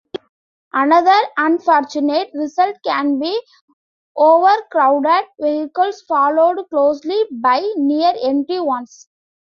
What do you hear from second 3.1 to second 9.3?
be overcrowded vehicles followed closely by near-empty ones.